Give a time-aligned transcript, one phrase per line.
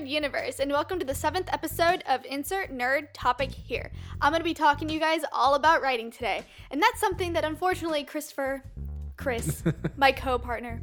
[0.00, 3.92] Nerd Universe, and welcome to the seventh episode of Insert Nerd Topic Here.
[4.22, 7.34] I'm going to be talking to you guys all about writing today, and that's something
[7.34, 8.62] that unfortunately Christopher,
[9.18, 9.62] Chris,
[9.98, 10.80] my co partner,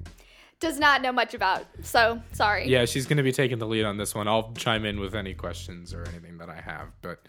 [0.60, 1.66] does not know much about.
[1.82, 2.68] So, sorry.
[2.68, 4.28] Yeah, she's going to be taking the lead on this one.
[4.28, 7.20] I'll chime in with any questions or anything that I have, but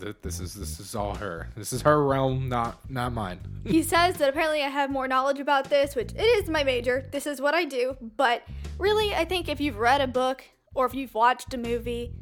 [0.00, 1.48] th- this is this is all her.
[1.56, 3.40] This is her realm, not not mine.
[3.64, 7.04] he says that apparently I have more knowledge about this, which it is my major.
[7.10, 7.96] This is what I do.
[8.16, 8.44] But
[8.78, 10.44] really, I think if you've read a book
[10.76, 12.12] or if you've watched a movie,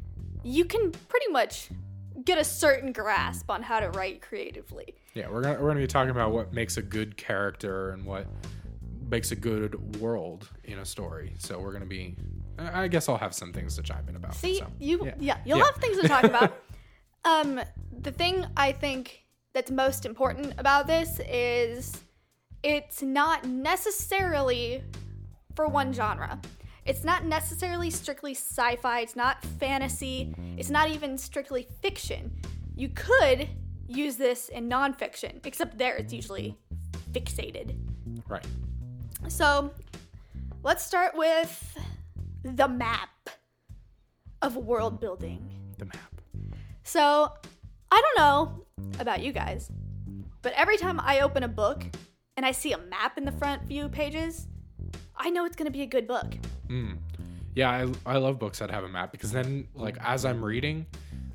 [0.43, 1.69] you can pretty much
[2.23, 4.95] get a certain grasp on how to write creatively.
[5.13, 8.27] Yeah, we're gonna we're gonna be talking about what makes a good character and what
[9.09, 11.35] makes a good world in a story.
[11.37, 12.15] So we're gonna be.
[12.57, 14.33] I I guess I'll have some things to chime in about.
[14.35, 15.13] See, so, you yeah.
[15.19, 15.65] yeah, you'll Yeah.
[15.65, 16.61] have things to talk about.
[17.25, 17.61] um,
[18.01, 21.91] the thing I think that's most important about this is
[22.63, 24.83] it's not necessarily
[25.55, 26.39] for one genre.
[26.85, 32.31] It's not necessarily strictly sci-fi, it's not fantasy, it's not even strictly fiction.
[32.75, 33.49] You could
[33.87, 36.55] use this in nonfiction, except there it's usually
[37.11, 37.75] fixated.
[38.27, 38.45] right.
[39.29, 39.71] So
[40.61, 41.77] let's start with
[42.43, 43.29] the map
[44.43, 45.49] of world building.
[45.79, 46.21] The map.
[46.83, 47.31] So
[47.91, 48.65] I don't know
[48.99, 49.71] about you guys,
[50.43, 51.83] but every time I open a book
[52.37, 54.47] and I see a map in the front view pages,
[55.15, 56.35] I know it's going to be a good book.
[56.67, 56.97] Mm.
[57.55, 60.85] Yeah, I, I love books that have a map because then, like, as I'm reading,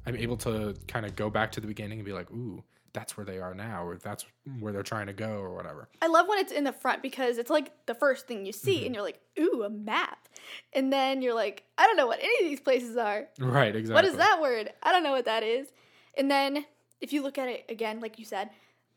[0.07, 3.17] I'm able to kind of go back to the beginning and be like, ooh, that's
[3.17, 4.27] where they are now, or that's
[4.59, 5.89] where they're trying to go, or whatever.
[6.03, 8.85] I love when it's in the front because it's like the first thing you see
[8.85, 10.29] and you're like, ooh, a map.
[10.73, 13.29] And then you're like, I don't know what any of these places are.
[13.39, 13.95] Right, exactly.
[13.95, 14.73] What is that word?
[14.83, 15.69] I don't know what that is.
[16.19, 16.65] And then
[17.01, 18.51] if you look at it again, like you said,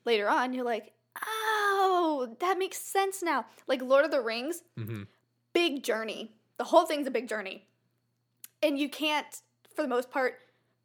[0.05, 0.91] later on, you're like,
[1.23, 3.45] oh, that makes sense now.
[3.67, 5.07] Like Lord of the Rings, Mhm.
[5.53, 6.31] Big journey.
[6.57, 7.67] The whole thing's a big journey.
[8.61, 9.41] And you can't,
[9.75, 10.35] for the most part,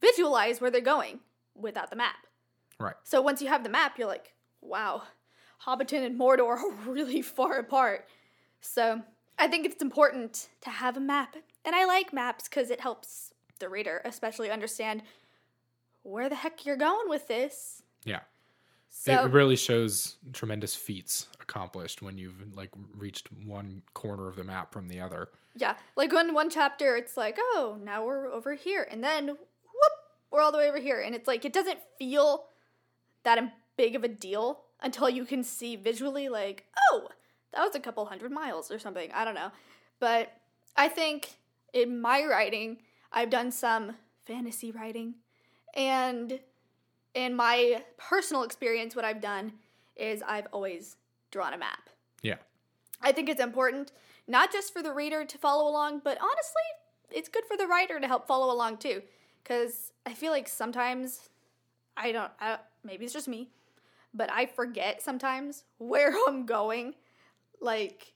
[0.00, 1.20] visualize where they're going
[1.54, 2.26] without the map.
[2.78, 2.94] Right.
[3.04, 5.02] So once you have the map, you're like, wow,
[5.66, 8.06] Hobbiton and Mordor are really far apart.
[8.60, 9.02] So
[9.38, 11.36] I think it's important to have a map.
[11.64, 15.02] And I like maps because it helps the reader especially understand
[16.02, 17.82] where the heck you're going with this.
[18.04, 18.20] Yeah.
[18.90, 24.44] So it really shows tremendous feats accomplished when you've like reached one corner of the
[24.44, 25.28] map from the other.
[25.54, 28.86] yeah, like in one chapter, it's like, oh, now we're over here.
[28.90, 29.92] And then whoop,
[30.30, 31.00] we're all the way over here.
[31.00, 32.44] And it's like, it doesn't feel
[33.24, 33.38] that
[33.76, 37.08] big of a deal until you can see visually, like, oh,
[37.52, 39.10] that was a couple hundred miles or something.
[39.12, 39.50] I don't know.
[40.00, 40.32] But
[40.76, 41.36] I think
[41.72, 42.78] in my writing,
[43.12, 43.96] I've done some
[44.26, 45.14] fantasy writing.
[45.74, 46.40] And
[47.18, 49.52] in my personal experience, what I've done
[49.96, 50.96] is I've always
[51.32, 51.90] drawn a map.
[52.22, 52.36] Yeah.
[53.02, 53.90] I think it's important,
[54.28, 56.62] not just for the reader to follow along, but honestly,
[57.10, 59.02] it's good for the writer to help follow along too.
[59.42, 61.28] Because I feel like sometimes,
[61.96, 63.48] I don't, I, maybe it's just me,
[64.14, 66.94] but I forget sometimes where I'm going.
[67.60, 68.14] Like,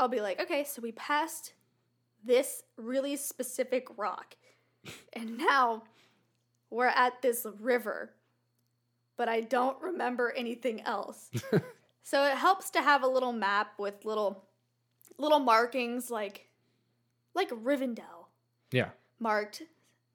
[0.00, 1.52] I'll be like, okay, so we passed
[2.24, 4.34] this really specific rock,
[5.12, 5.84] and now
[6.70, 8.10] we're at this river,
[9.16, 11.30] but I don't remember anything else.
[12.04, 14.44] So it helps to have a little map with little
[15.18, 16.48] little markings like
[17.32, 18.26] like Rivendell
[18.72, 18.88] Yeah.
[19.20, 19.62] marked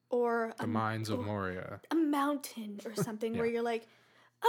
[0.09, 1.79] or The a, Mines of Moria.
[1.89, 3.87] a mountain or something where you're like,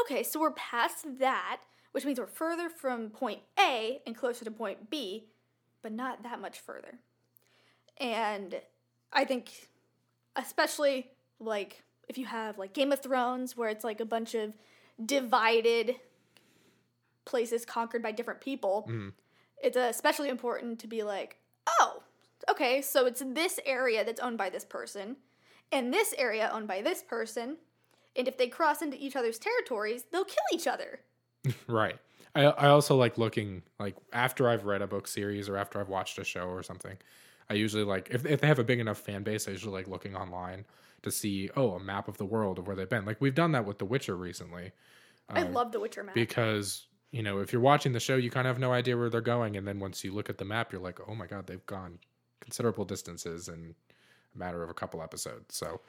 [0.01, 1.61] okay, so we're past that,
[1.93, 5.29] which means we're further from point A and closer to point B,
[5.81, 6.99] but not that much further.
[7.99, 8.61] And
[9.13, 9.69] I think
[10.35, 14.55] especially like if you have like Game of Thrones where it's like a bunch of
[15.05, 15.97] divided
[17.25, 19.13] places conquered by different people, Mhm.
[19.63, 22.03] it's especially important to be like, oh,
[22.49, 25.17] okay, so it's this area that's owned by this person,
[25.71, 27.59] and this area owned by this person,
[28.17, 31.01] and if they cross into each other's territories, they'll kill each other.
[31.67, 31.99] Right.
[32.35, 35.89] I, I also like looking like after I've read a book series or after I've
[35.89, 36.99] watched a show or something.
[37.51, 39.89] I usually like if if they have a big enough fan base, I usually like
[39.89, 40.67] looking online
[41.03, 43.05] to see oh a map of the world of where they've been.
[43.05, 44.73] Like we've done that with The Witcher recently.
[45.29, 46.15] I Um, love The Witcher map.
[46.15, 49.09] because you know if you're watching the show, you kind of have no idea where
[49.11, 51.47] they're going, and then once you look at the map, you're like oh my god,
[51.47, 51.99] they've gone
[52.41, 53.75] considerable distances in
[54.35, 55.55] a matter of a couple episodes.
[55.55, 55.81] So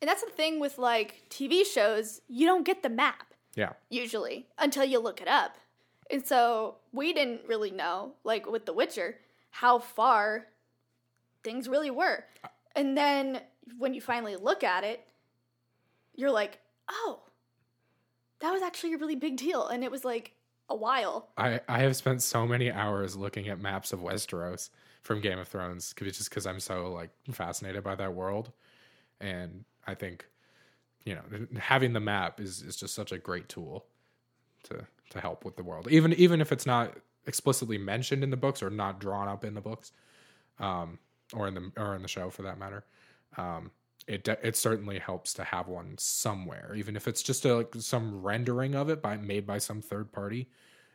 [0.00, 4.46] and that's the thing with like TV shows, you don't get the map yeah, usually
[4.58, 5.56] until you look it up.
[6.10, 9.16] And so we didn't really know, like with The Witcher,
[9.50, 10.46] how far
[11.42, 12.24] things really were.
[12.74, 13.40] And then
[13.78, 15.06] when you finally look at it,
[16.14, 16.58] you're like,
[16.90, 17.20] oh,
[18.40, 19.68] that was actually a really big deal.
[19.68, 20.34] And it was like
[20.68, 21.28] a while.
[21.36, 24.70] I I have spent so many hours looking at maps of Westeros
[25.02, 28.52] from Game of Thrones 'cause- just because I'm so like fascinated by that world,
[29.20, 30.26] and I think
[31.04, 33.86] you know having the map is is just such a great tool
[34.64, 36.96] to to help with the world, even even if it's not
[37.26, 39.92] explicitly mentioned in the books or not drawn up in the books,
[40.58, 40.98] um,
[41.34, 42.84] or in the or in the show for that matter.
[43.36, 43.70] Um,
[44.06, 48.22] it it certainly helps to have one somewhere, even if it's just a, like some
[48.22, 50.48] rendering of it by made by some third party.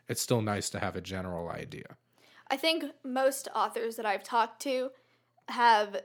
[0.08, 1.98] It's still nice to have a general idea.
[2.50, 4.92] I think most authors that I've talked to
[5.50, 6.02] have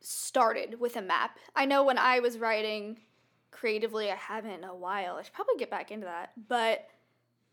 [0.00, 1.38] started with a map.
[1.54, 3.00] I know when I was writing
[3.50, 5.16] creatively, I haven't in a while.
[5.16, 6.32] I should probably get back into that.
[6.48, 6.86] But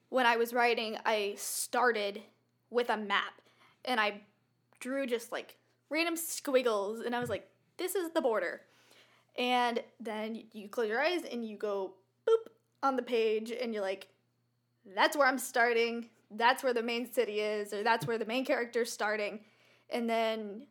[0.09, 2.21] when I was writing, I started
[2.69, 3.41] with a map
[3.85, 4.21] and I
[4.79, 5.57] drew just like
[5.91, 7.47] random squiggles and I was like,
[7.77, 8.61] this is the border.
[9.37, 11.93] And then you close your eyes and you go
[12.27, 12.49] boop
[12.81, 14.07] on the page and you're like,
[14.95, 16.09] that's where I'm starting.
[16.31, 19.41] That's where the main city is, or that's where the main character's starting.
[19.89, 20.65] And then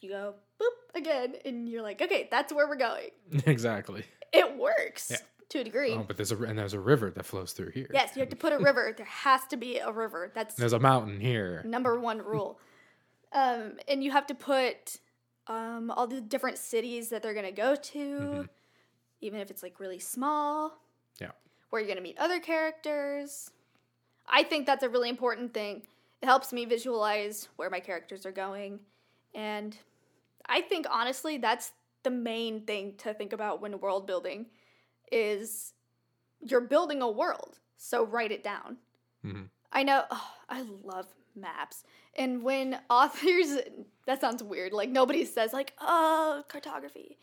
[0.00, 3.10] you go boop again and you're like, okay, that's where we're going.
[3.46, 4.04] exactly.
[4.32, 5.18] It works Yeah.
[5.50, 5.92] to a degree.
[5.92, 7.88] Oh, but there's a and there's a river that flows through here.
[7.92, 8.92] yes, you have to put a river.
[8.96, 10.32] There has to be a river.
[10.34, 11.62] That's There's a mountain here.
[11.64, 12.58] number one rule.
[13.34, 14.98] Um, and you have to put
[15.46, 18.48] um, all the different cities that they're gonna go to, Mhm.
[19.20, 20.80] even if it's like really small.
[21.20, 21.32] Yeah.
[21.68, 23.50] Where you're gonna meet other characters.
[24.26, 25.86] I think that's a really important thing.
[26.22, 28.80] It helps me visualize where my characters are going,
[29.34, 29.76] and
[30.46, 31.72] I think honestly that's
[32.04, 34.46] the main thing to think about when world building
[35.12, 35.74] is
[36.40, 37.58] you're building a world.
[37.76, 38.78] So write it down.
[39.22, 39.50] Mhm.
[39.72, 40.06] I know.
[40.10, 41.84] Oh, I love maps.
[42.16, 43.58] And when authors,
[44.06, 44.72] that sounds weird.
[44.72, 47.18] Like nobody says like, "Oh, cartography."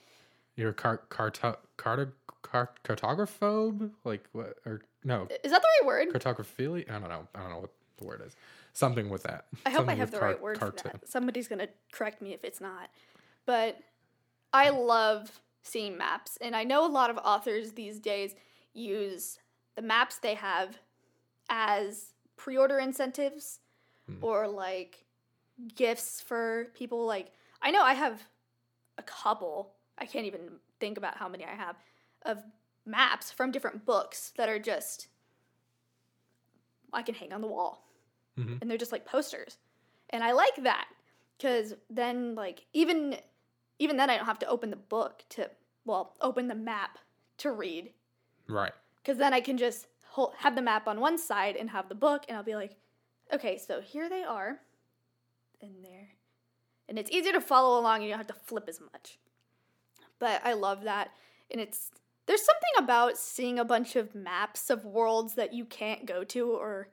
[0.56, 2.12] You're a car carto carto
[2.42, 3.92] car cartographobe?
[4.04, 4.56] Like what?
[4.66, 6.10] Or no, Is that the right word?
[6.10, 6.90] cartographily?
[6.90, 7.28] I don't know.
[7.36, 8.36] I don't know what the word is.
[8.74, 9.46] Something with that.
[9.66, 11.08] I hope I have the car- right word for that.
[11.10, 12.90] Somebody's gonna correct me if it's not.
[13.46, 13.80] But
[14.54, 18.36] I love seeing maps, and I know a lot of authors these days
[18.74, 19.40] use
[19.76, 20.80] the maps they have
[21.50, 23.60] as pre-order incentives
[24.20, 24.24] Hmm.
[24.24, 25.04] or like
[25.76, 27.06] gifts for people.
[27.06, 27.32] Like
[27.62, 28.22] I know I have
[28.98, 29.74] a couple.
[29.98, 30.42] I can't even
[30.80, 31.76] think about how many I have
[32.24, 32.44] of
[32.86, 35.08] maps from different books that are just
[36.94, 37.84] I can hang on the wall
[38.38, 38.62] Mhm.
[38.62, 39.58] and they're just like posters
[40.10, 40.88] and i like that
[41.38, 43.18] because then like even
[43.78, 45.50] even then i don't have to open the book to
[45.84, 46.98] well open the map
[47.40, 47.92] to read
[48.48, 48.72] Right.
[49.04, 51.96] because then i can just hold, have the map on one side and have the
[51.96, 52.78] book and i'll be like
[53.34, 54.60] okay so here they are
[55.62, 56.10] and there
[56.90, 59.18] and it's easier to follow along and you don't have to flip as much
[60.20, 61.12] but i love that
[61.50, 61.92] and it's
[62.28, 66.52] there's something about seeing a bunch of maps of worlds that you can't go to
[66.52, 66.90] or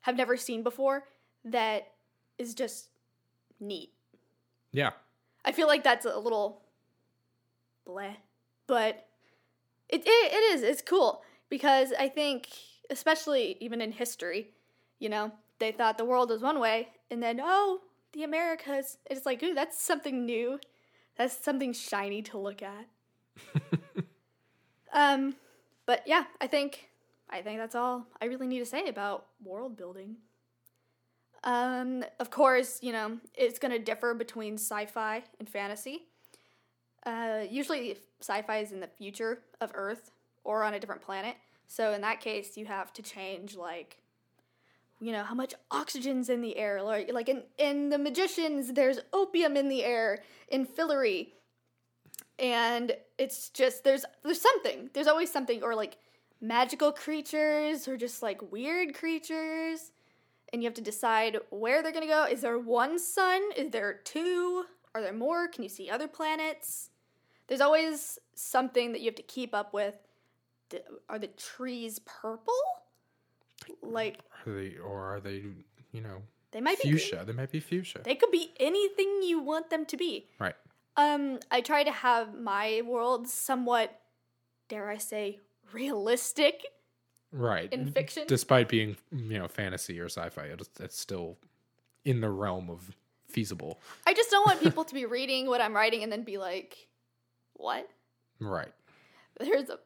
[0.00, 1.04] have never seen before
[1.44, 1.92] that
[2.38, 2.88] is just
[3.60, 3.92] neat
[4.72, 4.90] Yeah.
[5.44, 6.62] I feel like that's a little
[7.86, 8.16] bleh,
[8.66, 9.06] but
[9.88, 10.62] it, it, it is.
[10.62, 12.48] It's cool because I think,
[12.90, 14.50] especially even in history,
[14.98, 15.32] you know,
[15.64, 17.80] they thought the world was one way, and then oh,
[18.12, 18.98] the Americas.
[19.10, 20.60] It's like, ooh, that's something new.
[21.16, 22.86] That's something shiny to look at.
[24.92, 25.36] um,
[25.86, 26.90] but yeah, I think
[27.30, 30.16] I think that's all I really need to say about world building.
[31.44, 36.06] Um, of course, you know, it's going to differ between sci fi and fantasy.
[37.06, 40.10] Uh, usually, sci fi is in the future of Earth
[40.42, 41.36] or on a different planet.
[41.66, 44.03] So, in that case, you have to change, like,
[45.04, 46.82] you know, how much oxygen's in the air.
[46.82, 51.28] Like, like in, in The Magicians, there's opium in the air in Fillory.
[52.38, 54.90] And it's just, there's, there's something.
[54.92, 55.98] There's always something, or like
[56.40, 59.92] magical creatures, or just like weird creatures
[60.54, 62.26] and you have to decide where they're going to go.
[62.30, 63.42] Is there one sun?
[63.56, 64.64] Is there two?
[64.94, 65.48] Are there more?
[65.48, 66.90] Can you see other planets?
[67.48, 69.96] There's always something that you have to keep up with.
[71.08, 72.54] Are the trees purple?
[73.82, 75.42] Like Are they or are they?
[75.92, 76.22] You know,
[76.52, 77.24] they might be fuchsia.
[77.26, 78.00] They might be fuchsia.
[78.04, 80.28] They could be anything you want them to be.
[80.38, 80.54] right.
[80.96, 84.00] Um, I try to have my world somewhat,
[84.68, 85.40] dare I say,
[85.72, 86.62] realistic.
[87.32, 87.72] Right.
[87.72, 88.24] in fiction?
[88.28, 91.36] Despite being, you know, fantasy or sci-fi, it's, it's still
[92.04, 92.94] in the realm of
[93.26, 93.80] feasible.
[94.06, 96.86] I just don't want people to be reading what I'm writing and then be like,
[97.54, 97.90] "What?
[98.38, 98.72] Right.
[99.40, 99.80] There's a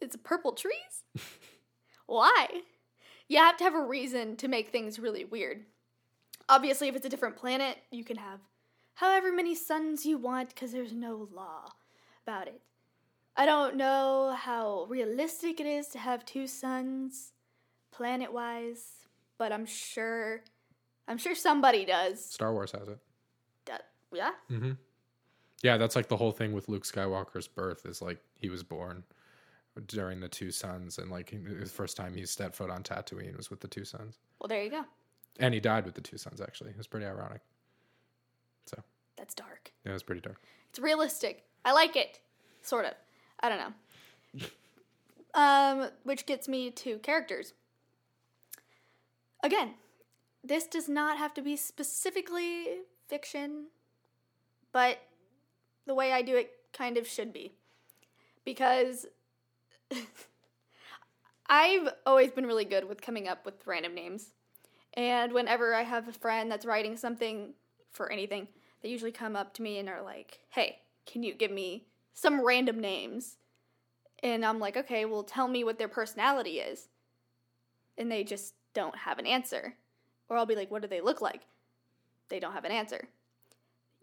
[0.00, 1.02] it's purple trees?
[2.06, 2.46] Why?
[3.28, 5.64] You have to have a reason to make things really weird.
[6.48, 8.40] Obviously, if it's a different planet, you can have
[8.94, 11.72] however many suns you want because there's no law
[12.26, 12.60] about it.
[13.36, 17.32] I don't know how realistic it is to have two suns,
[17.90, 19.06] planet wise,
[19.38, 20.42] but I'm sure
[21.08, 22.24] I'm sure somebody does.
[22.24, 22.98] Star Wars has it.
[23.66, 24.30] That- yeah.
[24.50, 24.72] Mm-hmm.
[25.62, 29.02] Yeah, that's like the whole thing with Luke Skywalker's birth is like he was born
[29.86, 33.50] during the two suns and like the first time he stepped foot on Tatooine was
[33.50, 34.18] with the two suns.
[34.40, 34.84] Well, there you go.
[35.40, 37.40] and he died with the two suns Actually, it was pretty ironic.
[38.66, 38.82] So
[39.16, 39.72] That's dark.
[39.84, 40.40] yeah, it was pretty dark.
[40.70, 41.44] It's realistic.
[41.64, 42.20] I like it.
[42.62, 42.92] Sort of.
[43.40, 44.46] I don't know.
[45.36, 47.54] Um, which gets me to characters.
[49.42, 49.74] Again,
[50.44, 52.66] this does not have to be specifically
[53.08, 53.66] fiction,
[54.72, 54.98] but
[55.86, 57.52] the way I do it kind of should be.
[58.44, 59.06] Because
[61.46, 64.30] I've always been really good with coming up with random names.
[64.94, 67.54] And whenever I have a friend that's writing something
[67.90, 68.48] for anything,
[68.82, 72.44] they usually come up to me and are like, hey, can you give me some
[72.44, 73.36] random names?
[74.22, 76.88] And I'm like, okay, well, tell me what their personality is.
[77.98, 79.74] And they just don't have an answer.
[80.28, 81.42] Or I'll be like, what do they look like?
[82.28, 83.08] They don't have an answer.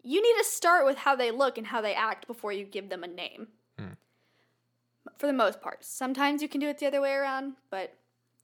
[0.02, 2.88] You need to start with how they look and how they act before you give
[2.88, 3.48] them a name.
[5.22, 5.84] For the most part.
[5.84, 7.94] Sometimes you can do it the other way around, but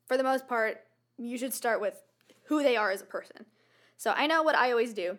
[0.06, 0.84] for the most part,
[1.16, 2.04] you should start with
[2.44, 3.46] who they are as a person.
[3.96, 5.18] So I know what I always do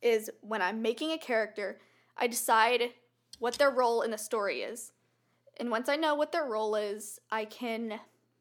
[0.00, 1.80] is when I'm making a character,
[2.16, 2.94] I decide
[3.38, 4.92] what their role in the story is.
[5.60, 8.00] And once I know what their role is, I can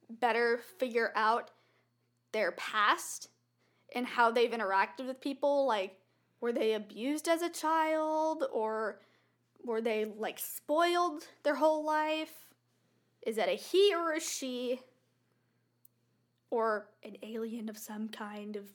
[0.09, 1.51] better figure out
[2.31, 3.27] their past
[3.93, 5.67] and how they've interacted with people.
[5.67, 5.97] Like,
[6.39, 9.01] were they abused as a child or
[9.65, 12.33] were they like spoiled their whole life?
[13.25, 14.81] Is that a he or a she?
[16.49, 18.65] Or an alien of some kind of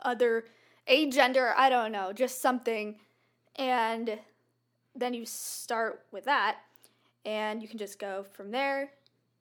[0.00, 0.46] other
[0.88, 2.96] a gender, I don't know, just something.
[3.56, 4.18] And
[4.96, 6.56] then you start with that,
[7.24, 8.90] and you can just go from there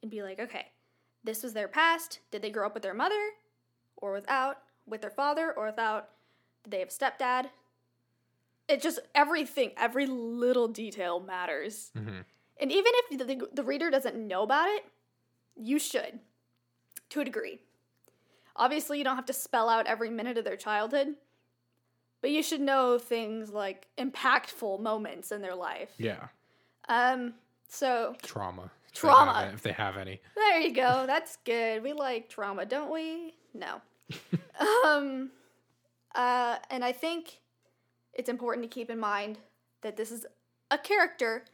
[0.02, 0.68] and be like, okay,
[1.24, 2.20] this was their past.
[2.32, 3.30] Did they grow up with their mother
[3.96, 4.60] or without?
[4.86, 6.10] With their father or without?
[6.64, 7.48] Did they have a stepdad?
[8.68, 11.92] It just everything, every little detail matters.
[11.98, 12.20] Mm-hmm.
[12.60, 14.84] And even if the, the reader doesn't know about it,
[15.56, 16.20] you should,
[17.10, 17.60] to a degree.
[18.56, 21.10] Obviously, you don't have to spell out every minute of their childhood,
[22.22, 25.92] but you should know things like impactful moments in their life.
[25.98, 26.28] Yeah,
[26.90, 27.36] Um,
[27.70, 28.72] so trauma.
[28.88, 29.34] if they Trauma.
[29.46, 30.20] have if they have any.
[30.36, 31.04] there you go.
[31.08, 31.84] That's good.
[31.84, 33.36] We like trauma, don't we?
[33.54, 33.80] No.
[34.86, 35.30] um,
[36.16, 37.40] uh, and I think
[38.18, 39.38] it's important to keep in mind
[39.82, 40.26] that this is
[40.72, 41.46] a character,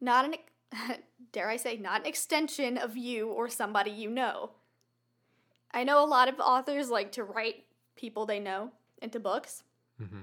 [0.00, 0.34] not an,
[1.32, 4.50] dare I say, not an extension of you or somebody you know.
[5.72, 7.64] I know a lot of authors like to write
[7.96, 8.70] people they know
[9.02, 9.62] into books,
[10.02, 10.22] Mm-hmm.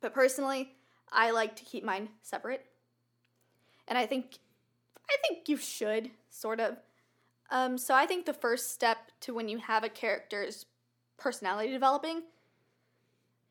[0.00, 0.74] but personally,
[1.12, 2.64] I like to keep mine separate.
[3.86, 4.38] And I think
[5.08, 6.76] I think you should sort of.
[7.50, 10.66] Um, so I think the first step to when you have a character's
[11.18, 12.22] personality developing,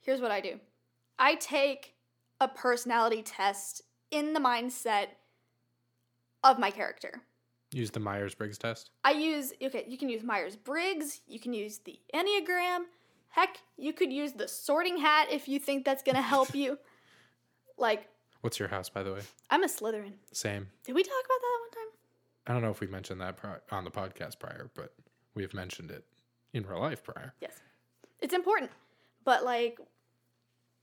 [0.01, 0.60] here's what I do.
[1.19, 1.93] I take
[2.39, 5.07] a personality test in the mindset
[6.43, 7.21] of my character.
[7.71, 8.89] Use the Myers Briggs test.
[9.05, 12.79] I use okay, you can use Myers Briggs, you can use the Enneagram,
[13.29, 16.77] heck, you could use the sorting hat if you think that's gonna help you.
[17.77, 18.07] Like,
[18.41, 19.21] What's your house, by the way?
[19.51, 20.13] I'm a Slytherin.
[20.33, 20.67] Same.
[20.83, 21.93] Did we talk about that one time?
[22.47, 24.93] I don't know if we mentioned that pri- on the podcast prior, but
[25.35, 26.03] we've mentioned it
[26.53, 27.33] in real life prior.
[27.39, 27.53] Yes.
[28.19, 28.71] It's important.
[29.23, 29.79] But like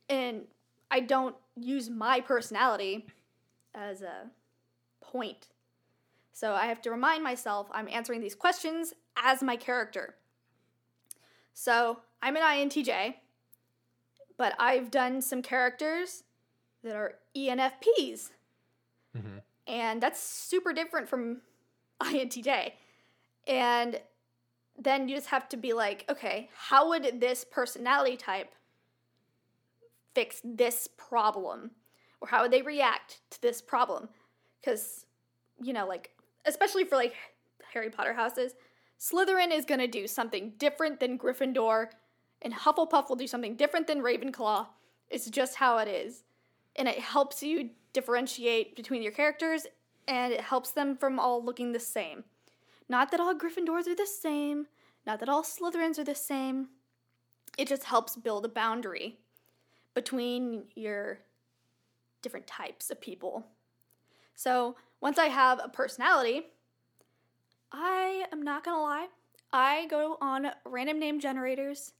[0.08, 0.42] and
[0.90, 3.06] I don't use my personality
[3.74, 4.30] as a
[5.00, 5.48] point.
[6.32, 10.14] So I have to remind myself I'm answering these questions as my character.
[11.52, 13.14] So I'm an INTJ,
[14.36, 16.22] but I've done some characters
[16.84, 18.30] that are ENFPs.
[19.16, 19.42] Mhm.
[19.66, 21.42] And that's super different from
[22.00, 22.72] INTJ.
[23.46, 24.00] And
[24.78, 28.54] then you just have to be like, okay, how would this personality type
[30.18, 31.70] fix this problem?
[32.20, 34.08] Or how would they react to this problem?
[34.60, 35.06] Because,
[35.62, 36.10] you know, like,
[36.44, 37.14] especially for like
[37.72, 38.54] Harry Potter houses,
[38.98, 41.90] Slytherin is going to do something different than Gryffindor,
[42.42, 44.66] and Hufflepuff will do something different than Ravenclaw.
[45.08, 46.24] It's just how it is.
[46.74, 49.68] And it helps you differentiate between your characters,
[50.08, 52.24] and it helps them from all looking the same.
[52.88, 54.66] Not that all Gryffindors are the same,
[55.06, 56.70] not that all Slytherins are the same.
[57.56, 59.18] It just helps build a boundary
[59.94, 61.20] between your
[62.22, 63.46] different types of people.
[64.34, 66.46] So once I have a personality,
[67.72, 69.08] I am not gonna lie,
[69.52, 71.92] I go on random name generators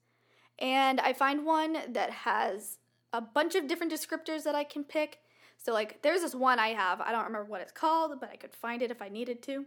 [0.58, 2.78] and I find one that has
[3.12, 5.18] a bunch of different descriptors that I can pick.
[5.56, 8.36] So, like, there's this one I have, I don't remember what it's called, but I
[8.36, 9.66] could find it if I needed to.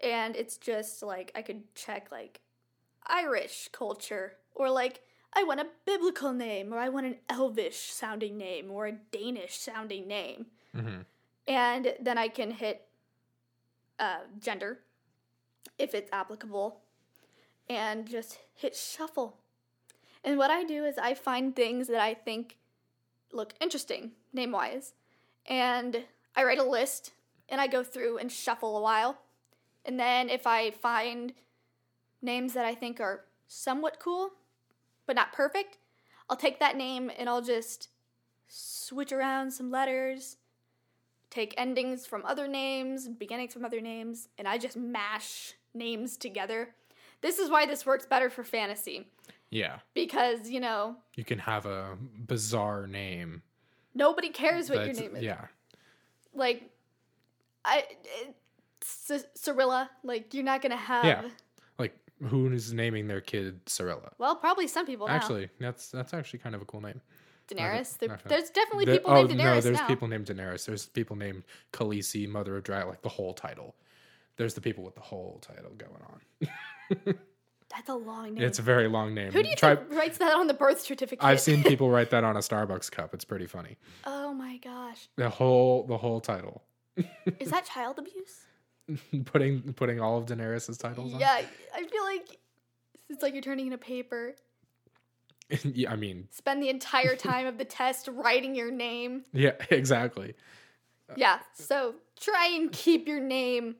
[0.00, 2.40] and it's just like I could check like
[3.06, 5.02] Irish culture or like
[5.36, 9.56] I want a biblical name or I want an elvish sounding name or a Danish
[9.56, 10.46] sounding name.
[10.74, 11.00] hmm
[11.46, 12.86] And then I can hit
[13.98, 14.80] uh, gender
[15.78, 16.80] if it's applicable
[17.68, 19.38] and just hit shuffle.
[20.22, 22.58] And what I do is I find things that I think
[23.32, 24.94] look interesting name wise.
[25.46, 26.04] And
[26.36, 27.12] I write a list
[27.48, 29.18] and I go through and shuffle a while.
[29.84, 31.34] And then if I find
[32.22, 34.30] names that I think are somewhat cool,
[35.06, 35.78] but not perfect,
[36.28, 37.88] I'll take that name and I'll just
[38.48, 40.36] switch around some letters,
[41.30, 46.74] take endings from other names, beginnings from other names, and I just mash names together.
[47.20, 49.08] This is why this works better for fantasy
[49.50, 49.78] Yeah.
[49.94, 51.96] because, you know, You can have a
[52.26, 53.42] bizarre name.
[53.94, 55.22] nobody cares what your name is.
[55.22, 55.46] Yeah.
[56.34, 56.70] Like,
[57.64, 57.84] I.
[58.82, 61.04] C- Cirilla, like, you're not gonna have.
[61.06, 61.30] Yeah.
[62.22, 64.10] Who is naming their kid Cirilla?
[64.18, 65.14] Well, probably some people now.
[65.14, 67.00] Actually, that's that's actually kind of a cool name.
[67.48, 67.94] Daenerys.
[67.94, 68.28] Uh, there, not sure.
[68.28, 69.86] there's definitely There- people oh named no, Daenerys there's now.
[69.86, 70.64] people named Daenerys.
[70.64, 71.42] There's people named
[71.72, 73.74] Khaleesi, Mother of Dragon, like the whole title.
[74.36, 77.14] There's the people with the whole title going on.
[77.70, 78.44] That's a long name.
[78.44, 79.32] It's a very long name.
[79.32, 81.24] Who do you Try- think writes that on the birth certificate?
[81.24, 83.12] I've seen people write that on a Starbucks cup.
[83.14, 83.76] It's pretty funny.
[84.06, 86.62] oh my gosh, The whole the whole title.
[87.40, 88.42] is that child abuse?
[89.24, 91.20] putting putting all of Daenerys's titles on?
[91.20, 91.42] Yeah,
[91.74, 92.38] I feel like
[93.08, 94.34] it's like you're turning in a paper.
[95.64, 99.24] yeah, I mean, Spend the entire time of the test writing your name.
[99.32, 100.34] yeah, exactly.
[101.10, 103.76] Uh, yeah, so try and keep your name.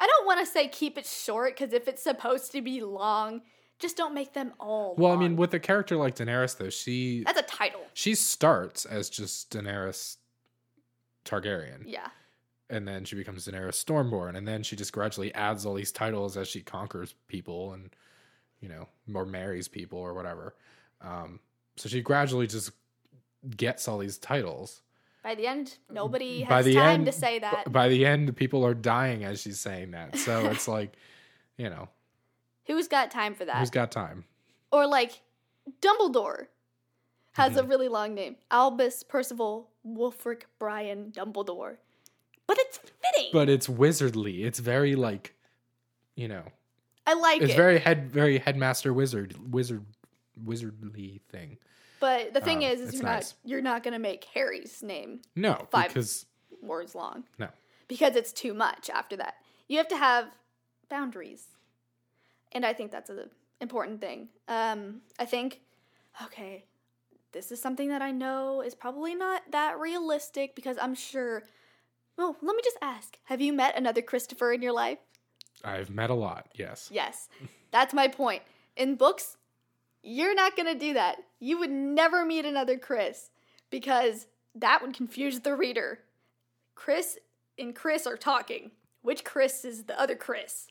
[0.00, 3.42] I don't want to say keep it short because if it's supposed to be long,
[3.78, 4.94] just don't make them all.
[4.96, 7.82] Well, I mean, with a character like Daenerys, though, she that's a title.
[7.94, 10.16] she starts as just Daenerys
[11.24, 12.08] Targaryen, Yeah,
[12.72, 16.36] and then she becomes Daenerys Stormborn, and then she just gradually adds all these titles
[16.36, 17.90] as she conquers people and
[18.60, 20.54] you know or marries people or whatever.
[21.00, 21.38] Um,
[21.76, 22.72] so she gradually just
[23.56, 24.82] gets all these titles.
[25.22, 27.70] by the end, nobody By has the time end- to say that.
[27.72, 30.16] by the end, people are dying as she's saying that.
[30.16, 30.94] So it's like,
[31.56, 31.88] you know,
[32.66, 33.56] Who's got time for that?
[33.56, 34.24] who's got time?
[34.70, 35.20] or like
[35.80, 36.46] Dumbledore
[37.32, 37.58] has Mm-hmm.
[37.60, 38.36] a really long name.
[38.50, 41.76] Albus Percival Wulfric Brian Dumbledore.
[42.54, 43.30] But it's fitting.
[43.32, 44.44] But it's wizardly.
[44.44, 45.34] It's very like,
[46.16, 46.42] you know,
[47.06, 47.56] I like it's it.
[47.56, 49.84] very head, very headmaster wizard, wizard,
[50.44, 51.56] wizardly thing.
[52.00, 53.30] but the thing um, is, is you're nice.
[53.42, 55.88] not you're not gonna make Harry's name No, Five.
[55.88, 56.26] because
[56.60, 57.24] words long.
[57.38, 57.48] no,
[57.88, 59.34] Because it's too much after that.
[59.68, 60.26] You have to have
[60.90, 61.46] boundaries.
[62.52, 63.30] And I think that's an
[63.62, 64.28] important thing.
[64.46, 65.60] Um, I think,
[66.24, 66.64] okay,
[67.32, 71.44] this is something that I know is probably not that realistic because I'm sure.
[72.22, 74.98] Well, let me just ask Have you met another Christopher in your life?
[75.64, 76.46] I've met a lot.
[76.54, 76.88] Yes.
[76.92, 77.28] Yes.
[77.72, 78.42] That's my point.
[78.76, 79.36] In books,
[80.04, 81.16] you're not going to do that.
[81.40, 83.30] You would never meet another Chris
[83.70, 85.98] because that would confuse the reader.
[86.76, 87.18] Chris
[87.58, 88.70] and Chris are talking.
[89.02, 90.68] Which Chris is the other Chris?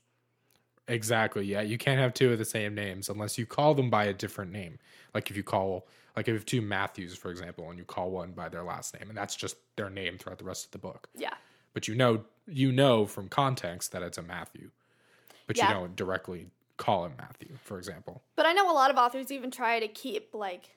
[0.88, 1.44] Exactly.
[1.44, 4.14] Yeah, you can't have two of the same names unless you call them by a
[4.14, 4.80] different name.
[5.14, 8.12] Like if you call, like if you have two Matthews, for example, and you call
[8.12, 10.78] one by their last name, and that's just their name throughout the rest of the
[10.80, 11.10] book.
[11.16, 11.34] Yeah.
[11.74, 14.72] But you know, you know from context that it's a Matthew,
[15.48, 15.70] but Yeah.
[15.70, 16.48] you don't directly
[16.78, 18.24] call him Matthew, for example.
[18.36, 20.76] But I know a lot of authors even try to keep like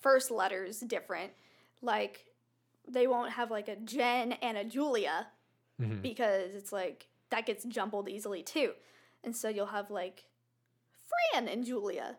[0.00, 1.32] first letters different.
[1.80, 2.26] Like
[2.86, 5.28] they won't have like a Jen and a Julia
[5.80, 6.02] Mhm.
[6.02, 8.74] because it's like that gets jumbled easily too.
[9.22, 10.24] And so you'll have like
[11.32, 12.16] Fran and Julia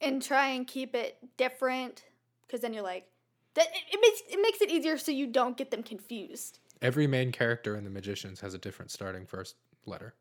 [0.00, 2.04] and try and keep it different
[2.46, 3.06] because then you're like
[3.54, 6.58] that it, it makes it makes it easier so you don't get them confused.
[6.82, 10.14] Every main character in the Magicians has a different starting first letter.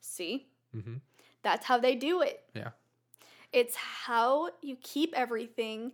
[0.00, 0.46] See?
[0.76, 0.94] mm-hmm.
[1.42, 2.44] That's how they do it.
[2.54, 2.70] Yeah.
[3.52, 5.92] It's how you keep everything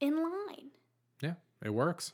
[0.00, 0.70] in line.
[1.20, 2.12] Yeah, it works.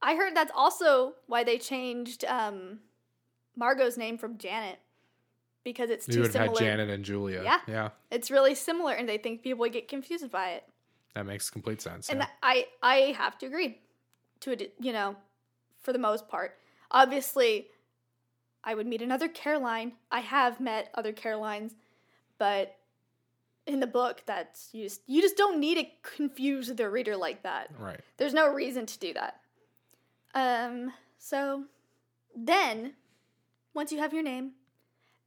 [0.00, 2.80] I heard that's also why they changed um,
[3.56, 4.78] Margot's name from Janet
[5.64, 6.58] because it's You too would have similar.
[6.60, 7.42] had Janet and Julia.
[7.42, 7.58] Yeah.
[7.68, 10.64] yeah, It's really similar, and they think people would get confused by it.
[11.14, 12.08] that makes complete sense.
[12.08, 12.26] And yeah.
[12.42, 13.78] I, I have to agree
[14.40, 14.74] to it.
[14.80, 15.16] You know,
[15.80, 16.58] for the most part.
[16.90, 17.68] Obviously,
[18.64, 19.92] I would meet another Caroline.
[20.10, 21.74] I have met other Carolines,
[22.38, 22.76] but
[23.66, 25.84] in the book, that's you just you just don't need to
[26.16, 27.70] confuse the reader like that.
[27.78, 28.00] right.
[28.16, 29.40] There's no reason to do that.
[30.34, 31.64] Um, so
[32.34, 32.94] then,
[33.74, 34.52] once you have your name,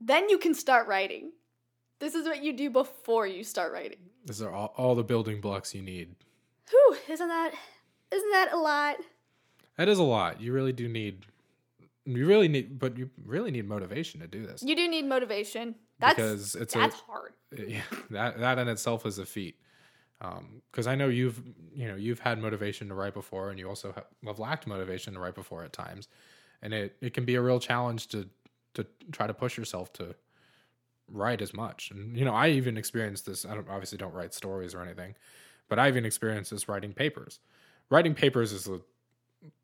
[0.06, 1.32] then you can start writing.
[2.00, 3.98] This is what you do before you start writing.
[4.26, 6.15] These are all, all the building blocks you need.
[6.70, 7.52] Whew, isn't that
[8.12, 8.98] isn't that a lot?
[9.78, 10.39] That is a lot.
[10.39, 11.26] You really do need
[12.06, 15.76] you really need, but you really need motivation to do this You do need motivation.
[16.00, 17.34] That's because it's that's a hard.
[17.68, 19.58] yeah that that in itself is a feat.
[20.22, 21.41] Um, because I know you've
[21.74, 25.13] you know you've had motivation to write before, and you also have, have lacked motivation
[25.13, 26.08] to write before at times,
[26.62, 28.30] and it it can be a real challenge to
[28.76, 30.16] to try to push yourself to
[31.08, 31.92] write as much.
[31.92, 33.46] And you know, I even experienced this.
[33.46, 35.16] I don't obviously don't write stories or anything,
[35.68, 37.40] but I even experienced this writing papers.
[37.90, 38.80] Writing papers is a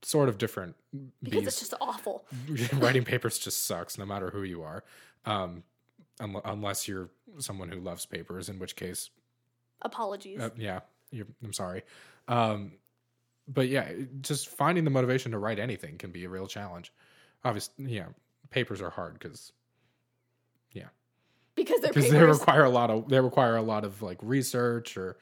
[0.04, 0.76] sort of different
[1.24, 1.48] Because beast.
[1.48, 2.26] it's just awful.
[2.74, 4.84] writing papers just sucks no matter who you are
[5.26, 5.64] um
[6.20, 9.10] un- unless you're someone who loves papers in which case
[9.82, 10.40] Apologies.
[10.40, 11.82] uh, yeah you're, i'm sorry
[12.28, 12.74] um
[13.48, 16.94] but yeah just finding the motivation to write anything can be a real challenge
[17.44, 18.06] obviously yeah
[18.52, 19.52] papers are hard because
[20.74, 20.88] Yeah.
[21.56, 22.12] because they're papers.
[22.12, 25.18] they require a lot of they require a lot of like research or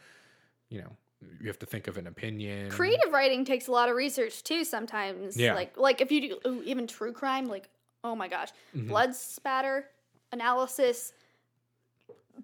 [0.70, 0.96] you know
[1.42, 4.64] you have to think of an opinion Creative writing takes a lot of research too
[4.64, 5.36] sometimes.
[5.38, 5.54] Yeah.
[5.54, 7.70] Like like if you do ooh, even true crime, like
[8.04, 8.50] oh my gosh.
[8.76, 8.88] Mhm.
[8.88, 9.86] Blood spatter,
[10.32, 11.12] analysis,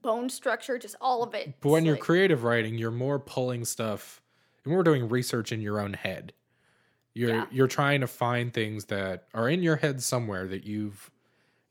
[0.02, 1.54] bone structure, just all of it.
[1.62, 4.21] But when It's you're like- creative writing, you're more pulling stuff,
[4.63, 6.34] you're more doing research in your own head.
[7.15, 7.45] You're Yeah.
[7.49, 11.10] you're trying to find things that are in your head somewhere that you've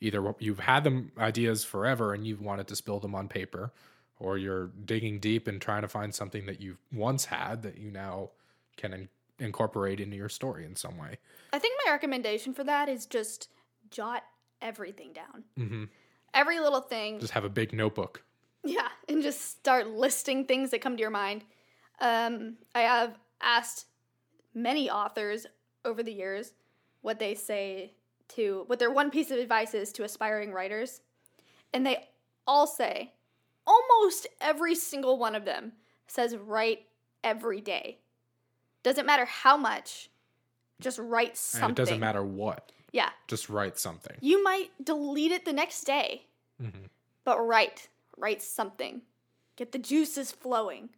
[0.00, 3.70] either you've had them ideas forever and you've wanted to spill them on paper,
[4.18, 7.90] or you're digging deep and trying to find something that you once had that you
[7.90, 8.30] now
[8.76, 11.18] can in- incorporate into your story in some way.
[11.52, 13.48] I think my recommendation for that is just
[13.90, 14.24] jot
[14.62, 15.44] everything down.
[15.57, 15.85] hmm
[16.33, 17.20] Every little thing.
[17.20, 18.24] Just have a big notebook.
[18.64, 21.44] Yeah, and just start listing things that come to your mind.
[22.00, 23.87] Um, I have asked
[24.55, 25.47] many authors
[25.85, 26.53] over the years
[27.03, 27.93] what they say
[28.29, 31.01] to what their one piece of advice is to aspiring writers,
[31.73, 32.09] and they
[32.47, 33.12] all say
[33.67, 35.73] almost every single one of them
[36.07, 36.87] says write
[37.23, 37.99] every day.
[38.83, 40.11] Doesn't matter how much,
[40.81, 41.64] just write something.
[41.71, 42.71] And it doesn't matter what.
[42.93, 44.17] Yeah, Just write something.
[44.21, 46.27] you might delete it the next day,
[46.62, 46.88] Mhm.
[47.25, 49.03] but write, write something.
[49.57, 50.90] Get the juices flowing.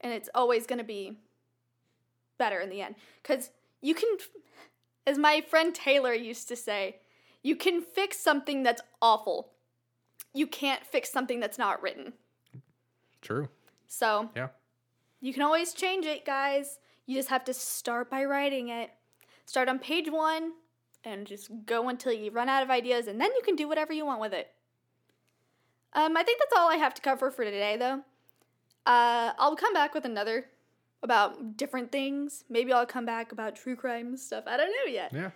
[0.00, 1.18] And it's always going to be
[2.38, 2.94] better in the end.
[3.22, 4.08] Because you can,
[5.06, 6.96] as my friend Taylor used to say,
[7.42, 9.50] you can fix something that's awful.
[10.32, 12.14] You can't fix something that's not written.
[13.20, 13.48] True.
[13.86, 14.48] So Yeah.
[15.20, 16.78] you can always change it, guys.
[17.06, 18.90] You just have to start by writing it.
[19.46, 20.52] Start on page one
[21.04, 23.92] and just go until you run out of ideas, and then you can do whatever
[23.92, 24.50] you want with it.
[25.92, 28.02] Um, I think that's all I have to cover for today, though.
[28.86, 30.46] Uh, I'll come back with another
[31.04, 32.44] about different things.
[32.48, 34.44] Maybe I'll come back about true crime stuff.
[34.46, 35.12] I don't know yet.
[35.12, 35.30] Yeah.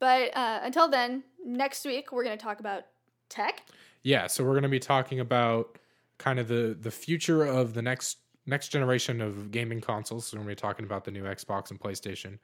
[0.00, 2.82] But uh, until then, next week we're going to talk about
[3.30, 3.62] tech.
[4.02, 5.78] Yeah, so we're going to be talking about
[6.18, 10.26] kind of the the future of the next next generation of gaming consoles.
[10.26, 12.38] So we're going to be talking about the new Xbox and PlayStation,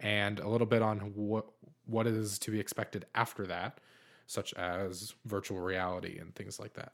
[0.00, 1.46] and a little bit on what
[1.86, 3.80] what is to be expected after that,
[4.26, 6.92] such as virtual reality and things like that.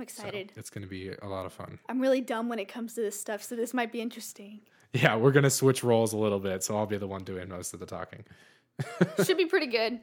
[0.00, 0.52] I'm So excited.
[0.56, 1.78] it's going to be a lot of fun.
[1.88, 4.60] I'm really dumb when it comes to this stuff, so this might be interesting.
[4.92, 7.48] Yeah, we're going to switch roles a little bit, so I'll be the one doing
[7.48, 8.24] most of the talking.
[9.24, 10.00] Should be pretty good.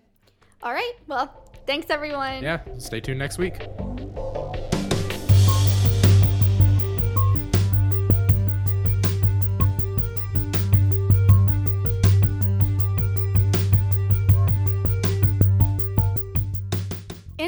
[0.61, 0.93] All right.
[1.07, 2.43] Well, thanks everyone.
[2.43, 3.55] Yeah, stay tuned next week.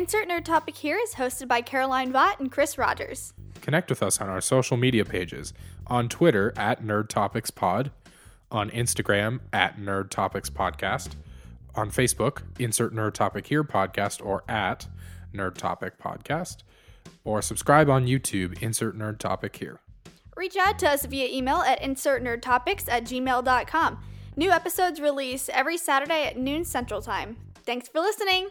[0.08, 3.34] Insert Nerd Topic here is hosted by Caroline Vaught and Chris Rogers.
[3.60, 5.54] Connect with us on our social media pages
[5.88, 7.92] on Twitter at Nerd Topics Pod,
[8.50, 11.16] on Instagram at Nerd Topics Podcast,
[11.76, 14.88] on Facebook, Insert Nerd Topic Here Podcast or at
[15.34, 16.60] Nerd Topic Podcast,
[17.26, 19.82] or subscribe on YouTube, Insert Nerd Topic Here.
[20.38, 24.00] Reach out to us via email at insertnerdtopics at gmail.com.
[24.38, 27.36] New episodes release every Saturday at noon Central Time.
[27.66, 28.48] Thanks for listening.